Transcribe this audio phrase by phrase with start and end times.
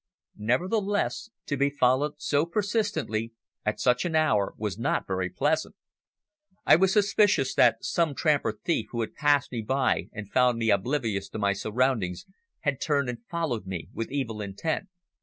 [0.39, 5.75] Nevertheless, to be followed so persistently at such an hour was not very pleasant.
[6.65, 10.57] I was suspicious that some tramp or thief who had passed me by and found
[10.57, 12.25] me oblivious to my surroundings
[12.61, 14.87] had turned and followed me with evil intent.